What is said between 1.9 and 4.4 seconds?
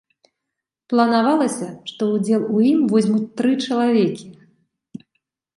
што ўдзел у ім возьмуць тры чалавекі.